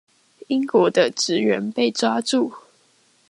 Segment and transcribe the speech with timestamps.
[0.47, 2.51] 英國的職員被抓住